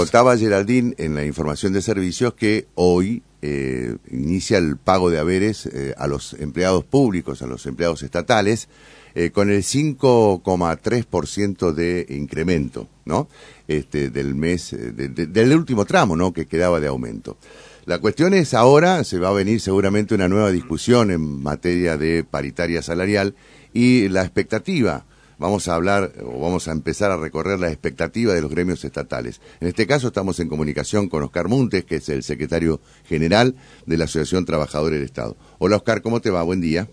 contaba 0.00 0.36
Geraldine 0.38 0.94
en 0.96 1.14
la 1.14 1.26
información 1.26 1.74
de 1.74 1.82
servicios 1.82 2.32
que 2.32 2.68
hoy 2.74 3.22
eh, 3.42 3.98
inicia 4.10 4.56
el 4.56 4.78
pago 4.78 5.10
de 5.10 5.18
haberes 5.18 5.66
eh, 5.66 5.92
a 5.98 6.06
los 6.06 6.32
empleados 6.34 6.84
públicos, 6.84 7.42
a 7.42 7.46
los 7.46 7.66
empleados 7.66 8.02
estatales, 8.02 8.70
eh, 9.14 9.30
con 9.30 9.50
el 9.50 9.62
5,3% 9.62 11.74
de 11.74 12.06
incremento, 12.08 12.88
¿no? 13.04 13.28
Este, 13.68 14.08
del 14.08 14.34
mes, 14.34 14.74
del 14.74 15.54
último 15.54 15.84
tramo, 15.84 16.16
¿no? 16.16 16.32
Que 16.32 16.46
quedaba 16.46 16.80
de 16.80 16.86
aumento. 16.86 17.36
La 17.84 17.98
cuestión 17.98 18.32
es 18.32 18.54
ahora, 18.54 19.04
se 19.04 19.18
va 19.18 19.28
a 19.28 19.32
venir 19.32 19.60
seguramente 19.60 20.14
una 20.14 20.28
nueva 20.28 20.50
discusión 20.50 21.10
en 21.10 21.42
materia 21.42 21.98
de 21.98 22.24
paritaria 22.24 22.80
salarial 22.80 23.34
y 23.74 24.08
la 24.08 24.22
expectativa 24.22 25.04
vamos 25.40 25.66
a 25.66 25.74
hablar 25.74 26.12
o 26.22 26.38
vamos 26.38 26.68
a 26.68 26.72
empezar 26.72 27.10
a 27.10 27.16
recorrer 27.16 27.58
la 27.58 27.68
expectativa 27.68 28.34
de 28.34 28.42
los 28.42 28.50
gremios 28.50 28.84
estatales. 28.84 29.40
En 29.60 29.66
este 29.66 29.86
caso 29.86 30.08
estamos 30.08 30.38
en 30.38 30.48
comunicación 30.48 31.08
con 31.08 31.24
Oscar 31.24 31.48
Montes, 31.48 31.84
que 31.84 31.96
es 31.96 32.08
el 32.10 32.22
secretario 32.22 32.80
general 33.06 33.56
de 33.86 33.96
la 33.96 34.04
Asociación 34.04 34.44
Trabajadores 34.44 34.98
del 35.00 35.06
Estado. 35.06 35.36
Hola 35.58 35.76
Oscar, 35.76 36.02
¿cómo 36.02 36.20
te 36.20 36.30
va? 36.30 36.42
Buen 36.42 36.60
día. 36.60 36.86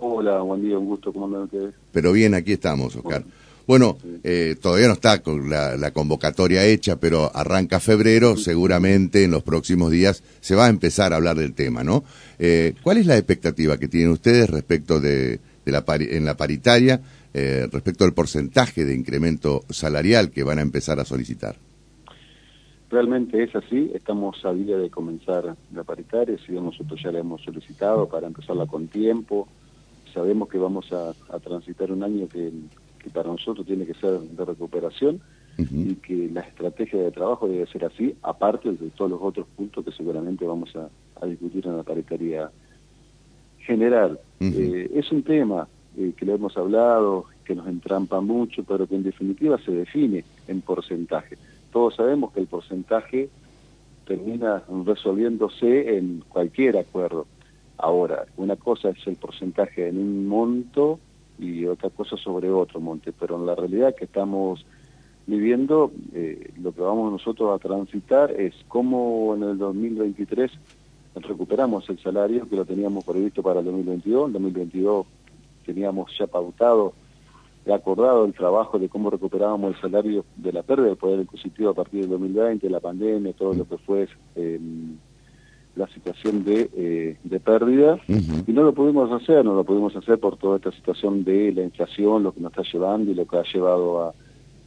Hola, 0.00 0.40
buen 0.40 0.62
día, 0.62 0.78
un 0.78 0.86
gusto, 0.86 1.12
¿cómo 1.12 1.26
andan 1.26 1.42
ustedes? 1.42 1.74
Pero 1.92 2.12
bien, 2.12 2.34
aquí 2.34 2.52
estamos, 2.52 2.96
Oscar. 2.96 3.24
Bueno, 3.66 3.98
eh, 4.24 4.56
todavía 4.60 4.88
no 4.88 4.94
está 4.94 5.22
con 5.22 5.48
la, 5.48 5.90
convocatoria 5.92 6.64
hecha, 6.66 6.96
pero 6.96 7.30
arranca 7.32 7.78
febrero, 7.78 8.36
seguramente 8.36 9.22
en 9.22 9.30
los 9.30 9.44
próximos 9.44 9.92
días 9.92 10.24
se 10.40 10.56
va 10.56 10.66
a 10.66 10.70
empezar 10.70 11.12
a 11.12 11.16
hablar 11.16 11.36
del 11.36 11.52
tema, 11.52 11.84
¿no? 11.84 12.02
Eh, 12.40 12.74
¿Cuál 12.82 12.96
es 12.96 13.06
la 13.06 13.16
expectativa 13.16 13.78
que 13.78 13.86
tienen 13.86 14.10
ustedes 14.10 14.50
respecto 14.50 15.00
de, 15.00 15.38
de 15.64 15.72
la 15.72 15.84
en 15.88 16.24
la 16.24 16.36
paritaria 16.36 17.00
eh, 17.32 17.68
respecto 17.70 18.04
al 18.04 18.12
porcentaje 18.12 18.84
de 18.84 18.94
incremento 18.94 19.62
salarial 19.68 20.30
que 20.30 20.42
van 20.42 20.58
a 20.58 20.62
empezar 20.62 21.00
a 21.00 21.04
solicitar. 21.04 21.56
Realmente 22.90 23.44
es 23.44 23.54
así, 23.54 23.92
estamos 23.94 24.44
a 24.44 24.52
día 24.52 24.76
de 24.76 24.90
comenzar 24.90 25.54
la 25.72 25.84
paritaria, 25.84 26.36
si 26.44 26.52
nosotros 26.52 27.00
ya 27.00 27.12
la 27.12 27.20
hemos 27.20 27.40
solicitado 27.42 28.08
para 28.08 28.26
empezarla 28.26 28.66
con 28.66 28.88
tiempo, 28.88 29.46
sabemos 30.12 30.48
que 30.48 30.58
vamos 30.58 30.92
a, 30.92 31.12
transitar 31.38 31.92
un 31.92 32.02
año 32.02 32.28
que, 32.28 32.50
para 33.12 33.30
nosotros 33.30 33.64
tiene 33.64 33.86
que 33.86 33.94
ser 33.94 34.18
de 34.18 34.44
recuperación 34.44 35.20
y 35.56 35.94
que 35.96 36.30
la 36.32 36.40
estrategia 36.40 37.02
de 37.02 37.10
trabajo 37.10 37.46
debe 37.46 37.66
ser 37.66 37.84
así, 37.84 38.16
aparte 38.22 38.72
de 38.72 38.90
todos 38.90 39.10
los 39.10 39.20
otros 39.22 39.46
puntos 39.56 39.84
que 39.84 39.92
seguramente 39.92 40.44
vamos 40.44 40.74
a, 40.74 40.88
discutir 41.26 41.66
en 41.66 41.76
la 41.76 41.82
paritaria 41.82 42.50
general. 43.60 44.18
Eh, 44.40 44.90
es 44.94 45.10
un 45.12 45.22
tema, 45.22 45.68
eh, 45.96 46.12
que 46.16 46.24
lo 46.24 46.34
hemos 46.34 46.56
hablado, 46.56 47.26
que 47.44 47.54
nos 47.54 47.66
entrampa 47.66 48.20
mucho, 48.20 48.64
pero 48.64 48.86
que 48.86 48.96
en 48.96 49.02
definitiva 49.02 49.58
se 49.58 49.72
define 49.72 50.24
en 50.48 50.60
porcentaje. 50.60 51.36
Todos 51.72 51.96
sabemos 51.96 52.32
que 52.32 52.40
el 52.40 52.46
porcentaje 52.46 53.28
termina 54.06 54.62
resolviéndose 54.84 55.96
en 55.96 56.24
cualquier 56.28 56.78
acuerdo. 56.78 57.26
Ahora, 57.76 58.26
una 58.36 58.56
cosa 58.56 58.90
es 58.90 59.06
el 59.06 59.16
porcentaje 59.16 59.88
en 59.88 59.98
un 59.98 60.26
monto 60.26 60.98
y 61.38 61.64
otra 61.66 61.90
cosa 61.90 62.16
sobre 62.16 62.50
otro 62.50 62.80
monte, 62.80 63.12
pero 63.12 63.36
en 63.36 63.46
la 63.46 63.54
realidad 63.54 63.94
que 63.94 64.04
estamos 64.04 64.64
viviendo, 65.26 65.92
eh, 66.12 66.50
lo 66.60 66.72
que 66.72 66.80
vamos 66.80 67.12
nosotros 67.12 67.54
a 67.54 67.58
transitar 67.58 68.32
es 68.32 68.54
cómo 68.68 69.34
en 69.36 69.44
el 69.44 69.58
2023 69.58 70.50
recuperamos 71.14 71.88
el 71.90 71.98
salario 71.98 72.48
que 72.48 72.56
lo 72.56 72.64
teníamos 72.64 73.04
previsto 73.04 73.42
para 73.42 73.60
el 73.60 73.66
2022, 73.66 74.28
el 74.28 74.32
2022 74.34 75.06
teníamos 75.64 76.10
ya 76.18 76.26
pautado 76.26 76.94
acordado 77.72 78.24
el 78.24 78.32
trabajo 78.32 78.78
de 78.78 78.88
cómo 78.88 79.10
recuperábamos 79.10 79.74
el 79.74 79.80
salario 79.80 80.24
de 80.36 80.52
la 80.52 80.62
pérdida 80.62 80.88
del 80.88 80.96
poder 80.96 81.20
adquisitivo 81.20 81.70
a 81.70 81.74
partir 81.74 82.00
del 82.02 82.10
2020, 82.10 82.70
la 82.70 82.80
pandemia, 82.80 83.32
todo 83.32 83.54
lo 83.54 83.68
que 83.68 83.78
fue 83.78 84.08
em, 84.34 84.96
la 85.76 85.86
situación 85.88 86.44
de, 86.44 86.70
eh, 86.74 87.16
de 87.22 87.40
pérdida, 87.40 87.98
y 88.08 88.52
no 88.52 88.62
lo 88.62 88.74
pudimos 88.74 89.10
hacer, 89.12 89.44
no 89.44 89.54
lo 89.54 89.64
pudimos 89.64 89.94
hacer 89.94 90.18
por 90.18 90.36
toda 90.36 90.56
esta 90.56 90.72
situación 90.72 91.22
de 91.24 91.52
la 91.52 91.62
inflación, 91.62 92.22
lo 92.22 92.32
que 92.32 92.40
nos 92.40 92.52
está 92.52 92.62
llevando 92.62 93.10
y 93.10 93.14
lo 93.14 93.26
que 93.26 93.36
ha 93.36 93.44
llevado 93.44 94.02
a, 94.02 94.14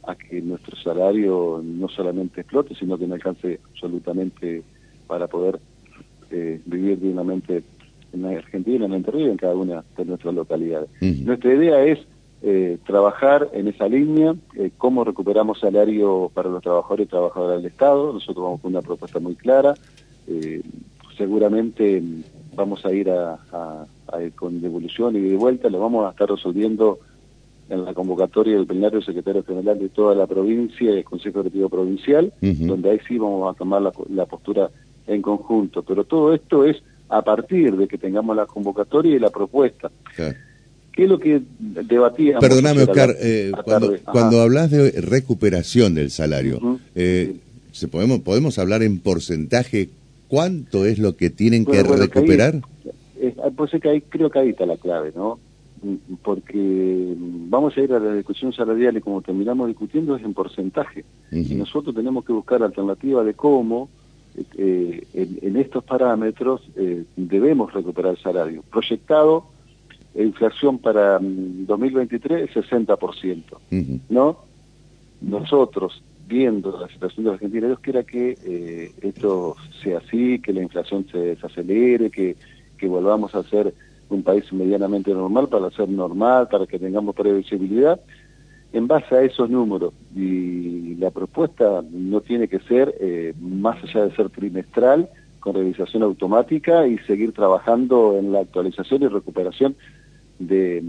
a 0.06 0.14
que 0.14 0.40
nuestro 0.40 0.76
salario 0.76 1.60
no 1.62 1.88
solamente 1.88 2.40
explote, 2.40 2.74
sino 2.74 2.96
que 2.96 3.06
no 3.06 3.14
alcance 3.14 3.60
absolutamente 3.70 4.62
para 5.06 5.26
poder 5.26 5.60
eh, 6.34 6.60
vivir 6.66 7.00
dignamente 7.00 7.62
en 8.12 8.24
Argentina, 8.26 8.86
en 8.86 8.94
Entre 8.94 9.24
en 9.24 9.36
cada 9.36 9.54
una 9.54 9.84
de 9.96 10.04
nuestras 10.04 10.34
localidades. 10.34 10.88
Nuestra 11.00 11.54
idea 11.54 11.84
es 11.84 11.98
eh, 12.42 12.78
trabajar 12.86 13.48
en 13.52 13.68
esa 13.68 13.88
línea, 13.88 14.34
eh, 14.56 14.70
cómo 14.76 15.04
recuperamos 15.04 15.60
salario 15.60 16.30
para 16.34 16.50
los 16.50 16.62
trabajadores 16.62 17.06
y 17.06 17.10
trabajadoras 17.10 17.56
del 17.62 17.70
Estado. 17.70 18.12
Nosotros 18.12 18.44
vamos 18.44 18.60
con 18.60 18.72
una 18.72 18.82
propuesta 18.82 19.18
muy 19.18 19.34
clara. 19.34 19.74
Eh, 20.26 20.60
seguramente 21.16 22.02
vamos 22.54 22.84
a 22.84 22.92
ir 22.92 23.10
a, 23.10 23.38
con 24.36 24.60
devolución 24.60 25.16
y 25.16 25.20
de 25.20 25.36
vuelta, 25.36 25.70
lo 25.70 25.80
vamos 25.80 26.06
a 26.06 26.10
estar 26.10 26.28
resolviendo 26.28 26.98
en 27.70 27.84
la 27.84 27.94
convocatoria 27.94 28.56
del 28.56 28.66
plenario 28.66 29.00
secretario 29.00 29.42
general 29.42 29.78
de 29.78 29.88
toda 29.88 30.14
la 30.14 30.26
provincia 30.26 30.90
y 30.90 30.98
el 30.98 31.04
Consejo 31.04 31.38
Directivo 31.38 31.68
Provincial, 31.70 32.32
donde 32.40 32.90
ahí 32.90 32.98
sí 33.08 33.16
vamos 33.16 33.54
a 33.54 33.58
tomar 33.58 33.80
la 33.82 34.26
postura 34.26 34.70
en 35.06 35.22
conjunto. 35.22 35.82
Pero 35.82 36.04
todo 36.04 36.34
esto 36.34 36.64
es 36.64 36.82
a 37.08 37.22
partir 37.22 37.76
de 37.76 37.86
que 37.86 37.98
tengamos 37.98 38.36
la 38.36 38.46
convocatoria 38.46 39.16
y 39.16 39.18
la 39.18 39.30
propuesta. 39.30 39.90
¿Qué 40.16 41.04
es 41.04 41.08
lo 41.08 41.18
que 41.18 41.42
debatíamos? 41.58 42.40
Perdóname, 42.40 42.82
Oscar, 42.82 43.14
eh, 43.18 43.52
cuando, 44.04 44.40
hablas 44.40 44.70
de 44.70 44.92
recuperación 45.00 45.94
del 45.94 46.10
salario, 46.10 46.78
eh, 46.94 47.36
¿se 47.72 47.88
podemos, 47.88 48.20
¿podemos 48.20 48.58
hablar 48.58 48.82
en 48.82 49.00
porcentaje 49.00 49.90
cuánto 50.28 50.86
es 50.86 50.98
lo 50.98 51.16
que 51.16 51.30
tienen 51.30 51.64
que 51.64 51.82
recuperar? 51.82 52.60
pues 53.56 53.72
es 53.72 53.80
que 53.80 53.88
ahí 53.88 54.00
creo 54.02 54.30
que 54.30 54.38
ahí 54.38 54.50
está 54.50 54.66
la 54.66 54.76
clave, 54.76 55.12
¿no? 55.14 55.38
Porque 56.22 57.14
vamos 57.16 57.76
a 57.76 57.80
ir 57.80 57.92
a 57.92 57.98
la 57.98 58.14
discusión 58.14 58.52
salarial 58.52 58.96
y 58.96 59.00
como 59.00 59.20
terminamos 59.20 59.68
discutiendo 59.68 60.16
es 60.16 60.22
en 60.22 60.32
porcentaje. 60.32 61.04
Y 61.30 61.54
nosotros 61.54 61.94
tenemos 61.94 62.24
que 62.24 62.32
buscar 62.32 62.62
alternativas 62.62 63.26
de 63.26 63.34
cómo 63.34 63.88
eh, 64.56 65.06
en, 65.14 65.56
estos 65.56 65.84
parámetros 65.84 66.62
eh, 66.76 67.04
debemos 67.16 67.72
recuperar 67.72 68.12
el 68.12 68.18
salario. 68.18 68.64
Proyectado, 68.70 69.46
inflación 70.14 70.78
para 70.78 71.18
2023, 71.20 72.50
mm, 72.50 72.58
60%. 72.58 74.00
¿No? 74.08 74.38
Nosotros, 75.20 76.02
viendo 76.26 76.78
la 76.78 76.88
situación 76.88 77.24
de 77.24 77.30
la 77.30 77.34
Argentina, 77.34 77.66
Dios 77.66 77.80
quiera 77.80 78.02
que 78.02 78.36
eh, 78.44 78.92
esto 79.02 79.56
sea 79.82 79.98
así, 79.98 80.40
que 80.40 80.52
la 80.52 80.62
inflación 80.62 81.06
se 81.10 81.18
desacelere, 81.18 82.10
que, 82.10 82.36
que 82.76 82.86
volvamos 82.86 83.34
a 83.34 83.42
ser 83.44 83.72
un 84.10 84.22
país 84.22 84.52
medianamente 84.52 85.12
normal 85.12 85.48
para 85.48 85.70
ser 85.70 85.88
normal, 85.88 86.48
para 86.48 86.66
que 86.66 86.78
tengamos 86.78 87.14
previsibilidad 87.14 88.00
en 88.74 88.88
base 88.88 89.14
a 89.14 89.22
esos 89.22 89.48
números. 89.48 89.94
Y 90.14 90.96
la 90.96 91.10
propuesta 91.10 91.82
no 91.90 92.20
tiene 92.20 92.48
que 92.48 92.58
ser, 92.58 92.94
eh, 93.00 93.32
más 93.40 93.82
allá 93.84 94.06
de 94.06 94.16
ser 94.16 94.28
trimestral, 94.30 95.08
con 95.38 95.54
revisación 95.54 96.02
automática 96.02 96.86
y 96.86 96.98
seguir 96.98 97.32
trabajando 97.32 98.18
en 98.18 98.32
la 98.32 98.40
actualización 98.40 99.02
y 99.02 99.08
recuperación 99.08 99.76
de, 100.40 100.82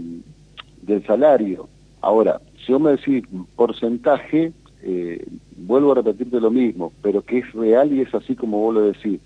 del 0.82 1.06
salario. 1.06 1.68
Ahora, 2.00 2.40
si 2.64 2.72
vos 2.72 2.82
me 2.82 2.90
decís 2.92 3.22
porcentaje, 3.54 4.52
eh, 4.82 5.24
vuelvo 5.56 5.92
a 5.92 5.96
repetirte 5.96 6.40
lo 6.40 6.50
mismo, 6.50 6.92
pero 7.02 7.22
que 7.22 7.38
es 7.38 7.52
real 7.52 7.92
y 7.92 8.00
es 8.00 8.12
así 8.14 8.34
como 8.34 8.58
vos 8.58 8.74
lo 8.74 8.80
decís. 8.80 9.20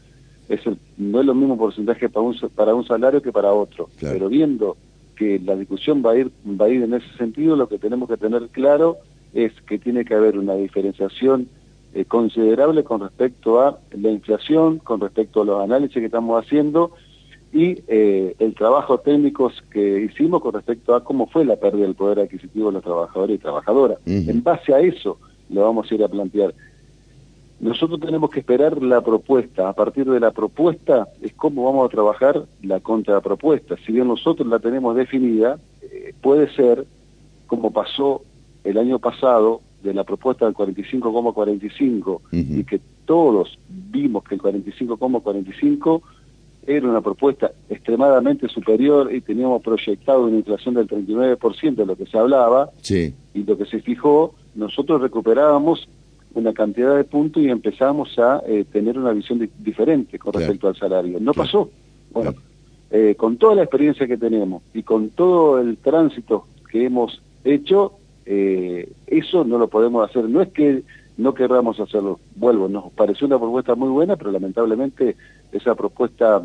Es 0.51 0.61
no 0.99 1.21
es 1.21 1.27
lo 1.27 1.35
mismo 1.35 1.57
porcentaje 1.57 2.11
para 2.11 2.27
un, 2.27 2.37
para 2.55 2.75
un 2.75 2.85
salario 2.85 3.23
que 3.23 3.33
para 3.33 3.55
otro, 3.55 3.89
pero 4.01 4.29
viendo 4.29 4.77
que 5.21 5.39
la 5.39 5.55
discusión 5.55 6.03
va 6.03 6.13
a 6.13 6.17
ir 6.17 6.31
va 6.59 6.65
a 6.65 6.69
ir 6.71 6.83
en 6.83 6.95
ese 6.95 7.15
sentido, 7.19 7.55
lo 7.55 7.69
que 7.69 7.79
tenemos 7.79 8.09
que 8.09 8.17
tener 8.17 8.49
claro 8.49 8.97
es 9.35 9.53
que 9.69 9.79
tiene 9.79 10.07
que 10.07 10.15
haber 10.15 10.39
una 10.39 10.55
diferenciación 10.55 11.47
eh, 11.93 12.07
considerable 12.07 12.85
con 12.85 13.03
respecto 13.03 13.61
a 13.61 13.81
la 13.93 14.11
inflación, 14.11 14.79
con 14.79 14.99
respecto 14.99 15.43
a 15.43 15.45
los 15.45 15.63
análisis 15.63 15.97
que 15.97 16.07
estamos 16.07 16.43
haciendo 16.43 16.93
y 17.53 17.83
eh, 17.87 18.35
el 18.39 18.55
trabajo 18.55 19.01
técnico 19.01 19.53
que 19.71 20.05
hicimos 20.05 20.41
con 20.41 20.55
respecto 20.55 20.95
a 20.95 21.05
cómo 21.05 21.27
fue 21.27 21.45
la 21.45 21.57
pérdida 21.57 21.85
del 21.85 21.97
poder 21.97 22.21
adquisitivo 22.21 22.69
de 22.69 22.75
los 22.75 22.83
trabajadores 22.83 23.37
y 23.37 23.39
trabajadoras. 23.41 23.99
En 24.07 24.43
base 24.43 24.73
a 24.73 24.81
eso 24.81 25.19
lo 25.51 25.65
vamos 25.65 25.93
a 25.93 25.95
ir 25.95 26.03
a 26.03 26.09
plantear. 26.09 26.55
Nosotros 27.61 28.01
tenemos 28.01 28.31
que 28.31 28.41
esperar 28.41 28.83
la 28.83 29.03
propuesta. 29.03 29.69
A 29.69 29.75
partir 29.75 30.09
de 30.09 30.19
la 30.19 30.31
propuesta 30.31 31.09
es 31.21 31.33
cómo 31.35 31.65
vamos 31.65 31.87
a 31.87 31.91
trabajar 31.91 32.47
la 32.63 32.81
contrapropuesta. 32.81 33.77
Si 33.85 33.93
bien 33.93 34.09
nosotros 34.09 34.49
la 34.49 34.59
tenemos 34.59 34.97
definida, 34.97 35.59
eh, 35.83 36.15
puede 36.23 36.53
ser, 36.55 36.87
como 37.47 37.71
pasó 37.71 38.23
el 38.65 38.79
año 38.79 38.99
pasado, 38.99 39.61
de 39.83 39.95
la 39.95 40.05
propuesta 40.05 40.45
del 40.45 40.55
45,45 40.55 42.21
y 42.33 42.65
que 42.65 42.81
todos 43.05 43.59
vimos 43.69 44.25
que 44.25 44.35
el 44.35 44.43
45,45 44.43 46.03
era 46.67 46.89
una 46.89 47.01
propuesta 47.01 47.53
extremadamente 47.69 48.49
superior 48.49 49.13
y 49.13 49.23
teníamos 49.23 49.63
proyectado 49.63 50.25
una 50.25 50.37
inflación 50.37 50.75
del 50.75 50.87
39% 50.87 51.75
de 51.75 51.87
lo 51.87 51.97
que 51.97 52.07
se 52.07 52.19
hablaba 52.19 52.71
y 53.35 53.43
lo 53.45 53.57
que 53.57 53.65
se 53.65 53.81
fijó, 53.81 54.35
nosotros 54.55 55.01
recuperábamos 55.01 55.89
una 56.35 56.53
cantidad 56.53 56.97
de 56.97 57.05
puntos 57.05 57.43
y 57.43 57.49
empezamos 57.49 58.19
a 58.19 58.43
eh, 58.47 58.65
tener 58.71 58.99
una 58.99 59.13
visión 59.13 59.49
diferente 59.59 60.19
con 60.19 60.33
respecto 60.33 60.69
al 60.69 60.77
salario. 60.77 61.19
No 61.21 61.33
pasó. 61.33 61.71
Bueno, 62.13 62.35
eh, 62.91 63.15
con 63.17 63.37
toda 63.37 63.55
la 63.55 63.63
experiencia 63.63 64.07
que 64.07 64.17
tenemos 64.17 64.63
y 64.75 64.83
con 64.83 65.11
todo 65.11 65.61
el 65.61 65.77
tránsito 65.79 66.47
que 66.71 66.87
hemos 66.87 67.21
hecho, 67.45 67.95
eh, 68.27 68.91
eso 69.07 69.45
no 69.45 69.59
lo 69.59 69.69
podemos 69.69 70.09
hacer. 70.09 70.29
No 70.29 70.41
es 70.43 70.49
que 70.51 70.83
no 71.17 71.35
querramos 71.35 71.79
hacerlo. 71.81 72.21
Vuelvo, 72.37 72.69
nos 72.69 72.93
pareció 72.93 73.27
una 73.27 73.39
propuesta 73.39 73.75
muy 73.75 73.89
buena, 73.89 74.17
pero 74.17 74.31
lamentablemente 74.31 75.17
esa 75.53 75.75
propuesta 75.75 76.43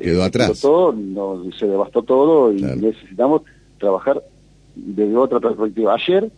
quedó 0.00 0.24
atrás. 0.24 0.60
Todo, 0.60 0.92
no, 0.92 1.44
se 1.56 1.66
devastó 1.66 2.02
todo 2.02 2.52
y 2.52 2.60
necesitamos 2.60 3.42
trabajar 3.78 4.22
desde 4.74 5.16
otra 5.16 5.38
perspectiva. 5.40 5.94
Ayer, 5.94 6.30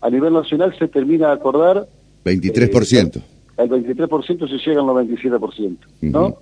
a 0.00 0.10
nivel 0.10 0.32
nacional, 0.32 0.74
se 0.78 0.88
termina 0.88 1.28
de 1.28 1.34
acordar... 1.34 1.86
23%. 2.24 3.16
Eh, 3.16 3.22
el 3.58 3.70
23% 3.70 4.48
se 4.48 4.70
llega 4.70 4.80
al 4.80 4.86
97%, 4.86 5.76
¿no? 6.02 6.38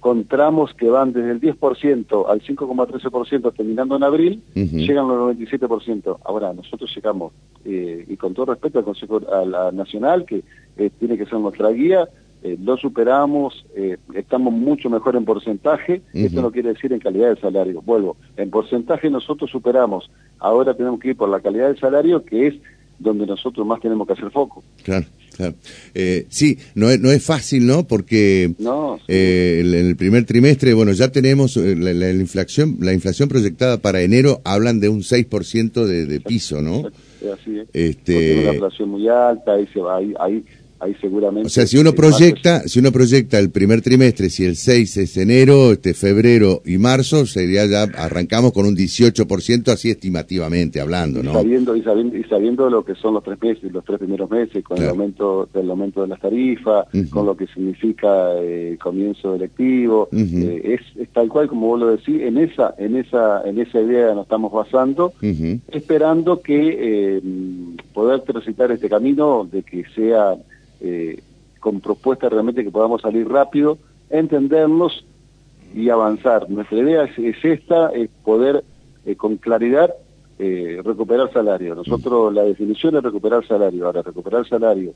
Con 0.00 0.24
tramos 0.24 0.72
que 0.72 0.88
van 0.88 1.12
desde 1.12 1.32
el 1.32 1.40
10% 1.40 2.24
al 2.26 2.40
5,13% 2.40 3.54
terminando 3.54 3.96
en 3.96 4.02
abril, 4.02 4.42
llegan 4.54 5.10
al 5.10 5.36
97%. 5.36 6.18
Ahora, 6.24 6.54
nosotros 6.54 6.90
llegamos, 6.94 7.32
eh, 7.66 8.06
y 8.08 8.16
con 8.16 8.32
todo 8.32 8.46
respeto 8.46 8.78
al 8.78 8.84
Consejo 8.86 9.20
a 9.30 9.44
la 9.44 9.72
Nacional, 9.72 10.24
que 10.24 10.42
eh, 10.78 10.90
tiene 10.98 11.18
que 11.18 11.26
ser 11.26 11.38
nuestra 11.38 11.68
guía, 11.70 12.08
eh, 12.42 12.56
lo 12.58 12.78
superamos, 12.78 13.66
eh, 13.76 13.98
estamos 14.14 14.54
mucho 14.54 14.88
mejor 14.88 15.14
en 15.14 15.26
porcentaje, 15.26 16.00
esto 16.14 16.40
no 16.40 16.50
quiere 16.50 16.70
decir 16.70 16.90
en 16.90 16.98
calidad 16.98 17.34
de 17.34 17.40
salario, 17.40 17.82
vuelvo, 17.82 18.16
en 18.38 18.48
porcentaje 18.48 19.10
nosotros 19.10 19.50
superamos, 19.50 20.10
ahora 20.38 20.72
tenemos 20.72 21.00
que 21.00 21.08
ir 21.08 21.16
por 21.16 21.28
la 21.28 21.40
calidad 21.40 21.66
del 21.66 21.78
salario, 21.78 22.24
que 22.24 22.46
es 22.46 22.54
donde 22.98 23.26
nosotros 23.26 23.66
más 23.66 23.80
tenemos 23.80 24.06
que 24.06 24.14
hacer 24.14 24.30
foco. 24.30 24.62
Claro. 24.82 25.04
Eh, 25.94 26.26
sí, 26.28 26.58
no 26.74 26.90
es, 26.90 27.00
no 27.00 27.10
es 27.10 27.24
fácil, 27.24 27.66
¿no? 27.66 27.86
Porque 27.86 28.52
eh, 29.08 29.62
en 29.64 29.74
el 29.74 29.96
primer 29.96 30.24
trimestre, 30.24 30.74
bueno, 30.74 30.92
ya 30.92 31.10
tenemos 31.10 31.56
la, 31.56 32.10
inflación 32.10 32.76
la 32.80 32.92
inflación 32.92 33.28
proyectada 33.28 33.78
para 33.78 34.02
enero, 34.02 34.40
hablan 34.44 34.80
de 34.80 34.88
un 34.88 35.00
6% 35.00 35.84
de, 35.84 36.06
de 36.06 36.20
piso, 36.20 36.62
¿no? 36.62 36.90
Así 37.32 37.58
es. 37.58 37.68
Este... 37.72 38.40
una 38.40 38.54
inflación 38.54 38.88
muy 38.88 39.08
alta, 39.08 39.52
ahí 39.52 39.66
se 39.72 39.80
va, 39.80 39.96
ahí, 39.96 40.14
ahí 40.18 40.44
ahí 40.80 40.94
seguramente... 41.00 41.46
O 41.46 41.50
sea, 41.50 41.66
si 41.66 41.78
uno 41.78 41.92
proyecta, 41.92 42.66
si 42.66 42.78
uno 42.78 42.90
proyecta 42.90 43.38
el 43.38 43.50
primer 43.50 43.82
trimestre, 43.82 44.30
si 44.30 44.44
el 44.44 44.56
6 44.56 44.96
es 44.96 45.16
enero, 45.16 45.72
este 45.72 45.94
febrero 45.94 46.62
y 46.64 46.78
marzo, 46.78 47.26
sería 47.26 47.66
ya, 47.66 47.82
arrancamos 47.82 48.52
con 48.52 48.66
un 48.66 48.76
18%, 48.76 49.68
así 49.68 49.90
estimativamente 49.90 50.80
hablando, 50.80 51.22
¿no? 51.22 51.32
Y 51.32 51.34
sabiendo, 51.34 51.76
y 51.76 51.82
sabiendo, 51.82 52.16
y 52.16 52.24
sabiendo 52.24 52.70
lo 52.70 52.84
que 52.84 52.94
son 52.94 53.14
los 53.14 53.22
tres 53.22 53.40
meses, 53.40 53.72
los 53.72 53.84
tres 53.84 53.98
primeros 53.98 54.30
meses, 54.30 54.64
con 54.64 54.78
el 54.78 54.88
aumento 54.88 55.48
del 55.52 55.70
aumento 55.70 56.02
de 56.02 56.08
las 56.08 56.20
tarifas, 56.20 56.86
con 57.10 57.26
lo 57.26 57.36
que 57.36 57.46
significa 57.46 58.32
eh, 58.40 58.76
comienzo 58.80 59.34
electivo, 59.34 60.08
eh, 60.12 60.78
es, 60.96 61.08
tal 61.12 61.28
cual 61.28 61.48
como 61.48 61.68
vos 61.68 61.80
lo 61.80 61.90
decís, 61.90 62.20
en 62.22 62.38
esa, 62.38 62.74
en 62.78 62.96
esa, 62.96 63.42
en 63.44 63.58
esa 63.58 63.80
idea 63.80 64.14
nos 64.14 64.24
estamos 64.24 64.52
basando, 64.52 65.12
esperando 65.68 66.40
que 66.40 67.16
eh, 67.16 67.22
poder 67.92 68.20
transitar 68.20 68.70
este 68.72 68.88
camino 68.88 69.48
de 69.50 69.62
que 69.62 69.84
sea 69.94 70.36
eh, 70.80 71.22
con 71.58 71.80
propuestas 71.80 72.32
realmente 72.32 72.64
que 72.64 72.70
podamos 72.70 73.02
salir 73.02 73.28
rápido, 73.28 73.78
entendernos 74.08 75.04
y 75.74 75.90
avanzar. 75.90 76.48
Nuestra 76.48 76.78
idea 76.78 77.04
es, 77.04 77.44
esta, 77.44 77.90
es 77.90 78.08
poder 78.24 78.64
eh, 79.04 79.14
con 79.14 79.36
claridad 79.36 79.94
eh, 80.38 80.80
recuperar 80.82 81.30
salario. 81.32 81.74
Nosotros 81.74 82.32
la 82.32 82.44
definición 82.44 82.96
es 82.96 83.02
recuperar 83.02 83.46
salario. 83.46 83.86
Ahora, 83.86 84.02
recuperar 84.02 84.48
salario, 84.48 84.94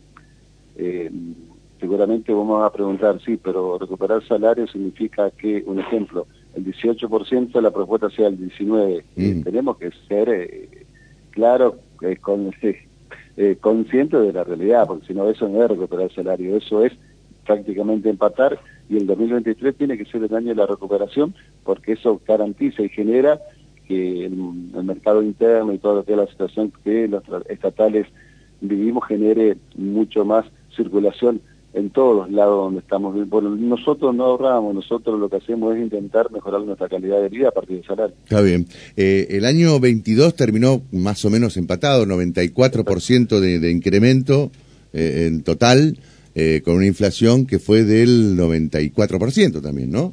seguramente 1.78 2.32
vamos 2.32 2.64
a 2.64 2.72
preguntar, 2.72 3.20
sí, 3.20 3.36
pero 3.36 3.78
recuperar 3.78 4.26
salario 4.26 4.66
significa 4.66 5.30
que, 5.30 5.62
un 5.66 5.80
ejemplo, 5.80 6.26
el 6.54 6.64
18% 6.64 7.52
de 7.52 7.62
la 7.62 7.70
propuesta 7.70 8.08
sea 8.08 8.28
el 8.28 8.38
19%. 8.38 9.44
Tenemos 9.44 9.76
que 9.76 9.90
ser 10.08 10.68
claro 11.30 11.76
con 12.22 12.50
eh, 13.36 13.56
consciente 13.60 14.16
de 14.16 14.32
la 14.32 14.44
realidad, 14.44 14.86
porque 14.86 15.06
si 15.06 15.14
no 15.14 15.28
eso 15.28 15.48
no 15.48 15.62
es 15.62 15.70
recuperar 15.70 16.04
el 16.04 16.14
salario, 16.14 16.56
eso 16.56 16.84
es 16.84 16.92
prácticamente 17.44 18.08
empatar 18.08 18.58
y 18.88 18.96
el 18.96 19.06
2023 19.06 19.76
tiene 19.76 19.98
que 19.98 20.04
ser 20.04 20.22
el 20.24 20.34
año 20.34 20.48
de 20.48 20.54
la 20.54 20.66
recuperación 20.66 21.34
porque 21.62 21.92
eso 21.92 22.20
garantiza 22.26 22.82
y 22.82 22.88
genera 22.88 23.40
que 23.86 24.26
el, 24.26 24.36
mercado 24.84 25.22
interno 25.22 25.72
y 25.72 25.78
toda 25.78 26.04
la 26.06 26.26
situación 26.26 26.72
que 26.82 27.08
los 27.08 27.22
estatales 27.48 28.06
vivimos 28.60 29.06
genere 29.06 29.56
mucho 29.76 30.24
más 30.24 30.46
circulación 30.74 31.40
en 31.74 31.90
todos 31.90 32.16
los 32.16 32.30
lados 32.30 32.56
donde 32.56 32.80
estamos. 32.80 33.28
Bueno, 33.28 33.50
nosotros 33.50 34.14
no 34.14 34.24
ahorramos, 34.24 34.74
nosotros 34.74 35.18
lo 35.18 35.28
que 35.28 35.36
hacemos 35.36 35.74
es 35.76 35.82
intentar 35.82 36.30
mejorar 36.30 36.62
nuestra 36.62 36.88
calidad 36.88 37.20
de 37.20 37.28
vida 37.28 37.48
a 37.48 37.50
partir 37.50 37.76
del 37.76 37.86
salario. 37.86 38.14
Está 38.22 38.40
bien. 38.40 38.66
Eh, 38.96 39.26
el 39.30 39.44
año 39.44 39.78
22 39.80 40.34
terminó 40.36 40.82
más 40.92 41.24
o 41.24 41.30
menos 41.30 41.56
empatado, 41.56 42.06
94% 42.06 43.40
de, 43.40 43.58
de 43.58 43.70
incremento 43.70 44.52
eh, 44.92 45.26
en 45.26 45.42
total, 45.42 45.98
eh, 46.36 46.62
con 46.64 46.76
una 46.76 46.86
inflación 46.86 47.46
que 47.46 47.58
fue 47.58 47.82
del 47.82 48.36
94% 48.36 49.60
también, 49.60 49.90
¿no? 49.90 50.12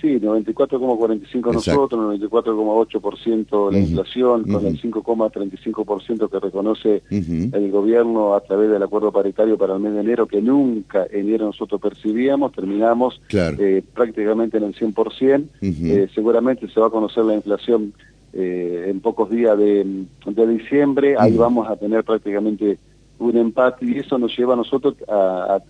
Sí, 0.00 0.20
94,45 0.20 1.52
nosotros, 1.52 2.20
94,8% 2.20 3.72
la 3.72 3.78
inflación, 3.78 4.44
con 4.44 4.64
el 4.64 4.80
5,35% 4.80 6.30
que 6.30 6.38
reconoce 6.38 7.02
el 7.10 7.70
gobierno 7.70 8.34
a 8.34 8.40
través 8.40 8.70
del 8.70 8.82
acuerdo 8.82 9.10
paritario 9.10 9.58
para 9.58 9.74
el 9.74 9.80
mes 9.80 9.94
de 9.94 10.00
enero, 10.00 10.26
que 10.26 10.40
nunca 10.40 11.06
en 11.10 11.28
enero 11.28 11.46
nosotros 11.46 11.80
percibíamos, 11.80 12.52
terminamos 12.52 13.20
eh, 13.32 13.82
prácticamente 13.92 14.58
en 14.58 14.64
el 14.64 14.74
100%, 14.74 15.48
eh, 15.62 16.08
seguramente 16.14 16.68
se 16.68 16.80
va 16.80 16.86
a 16.86 16.90
conocer 16.90 17.24
la 17.24 17.34
inflación 17.34 17.92
eh, 18.32 18.86
en 18.88 19.00
pocos 19.00 19.30
días 19.30 19.58
de, 19.58 20.04
de 20.26 20.46
diciembre, 20.46 21.16
ahí 21.18 21.36
vamos 21.36 21.68
a 21.68 21.76
tener 21.76 22.04
prácticamente 22.04 22.78
un 23.18 23.36
empate 23.36 23.84
y 23.84 23.98
eso 23.98 24.18
nos 24.18 24.36
lleva 24.36 24.54
a 24.54 24.56
nosotros 24.56 24.94
a, 25.08 25.60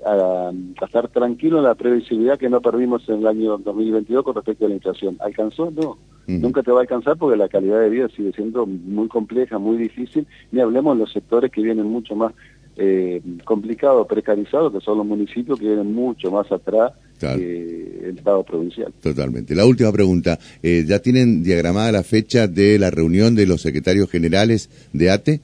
estar 0.83 1.09
tranquilos 1.09 1.59
en 1.59 1.65
la 1.65 1.75
previsibilidad 1.75 2.39
que 2.39 2.49
no 2.49 2.61
perdimos 2.61 3.09
en 3.09 3.21
el 3.21 3.27
año 3.27 3.59
2022 3.59 4.25
con 4.25 4.35
respecto 4.35 4.67
a 4.67 4.69
la 4.69 4.75
inflación. 4.75 5.17
¿Alcanzó? 5.21 5.71
No. 5.71 5.99
Nunca 6.27 6.63
te 6.63 6.71
va 6.71 6.79
a 6.79 6.83
alcanzar 6.83 7.17
porque 7.17 7.39
la 7.39 7.49
calidad 7.49 7.81
de 7.81 7.89
vida 7.89 8.09
sigue 8.15 8.33
siendo 8.33 8.67
muy 8.67 9.09
compleja, 9.09 9.59
muy 9.59 9.79
difícil, 9.79 10.27
ni 10.53 10.61
hablemos 10.61 10.95
de 10.95 11.05
los 11.05 11.13
sectores 11.13 11.51
que 11.51 11.63
vienen 11.63 11.87
mucho 11.87 12.15
más 12.15 12.35
eh, 12.77 13.23
complicados, 13.45 14.07
precarizados, 14.07 14.73
que 14.73 14.81
son 14.81 14.99
los 14.99 15.07
municipios 15.07 15.59
que 15.59 15.67
vienen 15.67 15.93
mucho 15.93 16.31
más 16.31 16.53
atrás 16.53 16.93
que 17.19 18.01
el 18.05 18.19
Estado 18.19 18.45
provincial. 18.45 18.93
Totalmente. 19.03 19.55
La 19.55 19.67
última 19.67 19.91
pregunta, 19.91 20.39
eh, 20.63 20.85
¿ya 20.87 21.01
tienen 21.01 21.43
diagramada 21.43 21.91
la 21.91 22.03
fecha 22.05 22.47
de 22.47 22.79
la 22.79 22.91
reunión 22.91 23.35
de 23.35 23.47
los 23.47 23.63
secretarios 23.63 24.11
generales 24.11 24.71
de 24.93 25.11
ATE? 25.11 25.41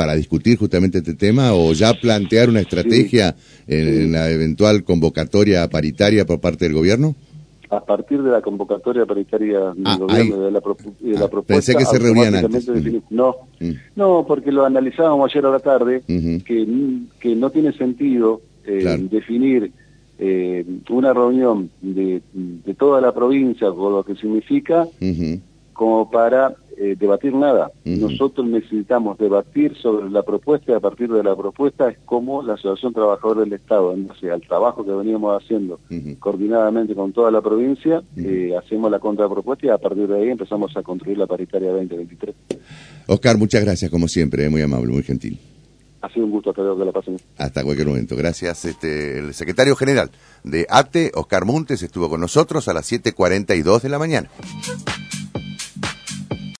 Para 0.00 0.14
discutir 0.14 0.56
justamente 0.56 0.96
este 0.96 1.12
tema 1.12 1.52
o 1.52 1.74
ya 1.74 1.92
plantear 1.92 2.48
una 2.48 2.60
estrategia 2.60 3.36
en, 3.66 4.12
la 4.12 4.30
eventual 4.30 4.82
convocatoria 4.82 5.68
paritaria 5.68 6.24
por 6.24 6.40
parte 6.40 6.64
del 6.64 6.72
gobierno? 6.72 7.14
A 7.68 7.84
partir 7.84 8.22
de 8.22 8.30
la 8.30 8.40
convocatoria 8.40 9.04
paritaria 9.04 9.60
del 9.60 9.82
ah, 9.84 9.98
gobierno 9.98 10.40
de 10.40 10.52
la, 10.52 10.58
ah, 10.58 10.62
propuesta. 10.62 11.42
Pensé 11.46 11.74
que 11.74 11.84
se 11.84 11.98
reunían 11.98 12.34
antes. 12.34 12.66
No, 13.10 13.36
mm. 13.60 13.72
no, 13.94 14.24
porque 14.26 14.50
lo 14.50 14.64
analizábamos 14.64 15.30
ayer 15.30 15.44
a 15.44 15.50
la 15.50 15.58
tarde, 15.58 16.02
que, 16.06 16.66
que 17.20 17.36
no 17.36 17.50
tiene 17.50 17.74
sentido 17.74 18.40
eh, 18.64 19.06
definir 19.10 19.70
eh, 20.18 20.64
una 20.88 21.12
reunión 21.12 21.68
de, 21.82 22.22
de, 22.32 22.72
toda 22.74 23.02
la 23.02 23.12
provincia 23.12 23.70
con 23.70 23.92
lo 23.92 24.02
que 24.02 24.14
significa 24.14 24.88
como 25.74 26.10
para 26.10 26.54
eh, 26.82 26.96
debatir 26.98 27.34
nada. 27.34 27.70
Nosotros 27.84 28.46
necesitamos 28.46 29.18
debatir 29.18 29.76
sobre 29.76 30.08
la 30.08 30.22
propuesta 30.22 30.72
y 30.72 30.74
a 30.74 30.80
partir 30.80 31.10
de 31.12 31.22
la 31.22 31.36
propuesta 31.36 31.90
es 31.90 31.98
como 32.06 32.42
la 32.42 32.54
Asociación 32.54 32.94
Trabajadora 32.94 33.42
del 33.42 33.52
Estado, 33.52 33.92
en 33.92 34.06
base 34.06 34.30
al 34.30 34.40
trabajo 34.40 34.82
que 34.82 34.92
veníamos 34.92 35.42
haciendo 35.42 35.78
coordinadamente 36.18 36.94
con 36.94 37.12
toda 37.12 37.30
la 37.30 37.42
provincia, 37.42 38.02
eh, 38.16 38.54
hacemos 38.58 38.90
la 38.90 38.98
contrapropuesta 38.98 39.66
y 39.66 39.68
a 39.68 39.76
partir 39.76 40.08
de 40.08 40.22
ahí 40.22 40.30
empezamos 40.30 40.74
a 40.74 40.82
construir 40.82 41.18
la 41.18 41.26
paritaria 41.26 41.70
2023. 41.70 42.34
Oscar, 43.08 43.36
muchas 43.36 43.62
gracias 43.62 43.90
como 43.90 44.08
siempre, 44.08 44.48
muy 44.48 44.62
amable, 44.62 44.90
muy 44.90 45.02
gentil. 45.02 45.38
Ha 46.00 46.08
sido 46.08 46.24
un 46.24 46.30
gusto, 46.30 46.48
hasta 46.48 46.62
luego 46.62 46.78
que 46.78 46.84
la 46.86 46.92
pasen. 46.92 47.18
Hasta 47.36 47.62
cualquier 47.62 47.88
momento. 47.88 48.16
Gracias. 48.16 48.64
Este, 48.64 49.18
el 49.18 49.34
secretario 49.34 49.76
general 49.76 50.10
de 50.44 50.66
ATE, 50.70 51.12
Oscar 51.14 51.44
Montes, 51.44 51.82
estuvo 51.82 52.08
con 52.08 52.22
nosotros 52.22 52.68
a 52.68 52.72
las 52.72 52.90
7.42 52.90 53.82
de 53.82 53.88
la 53.90 53.98
mañana. 53.98 54.30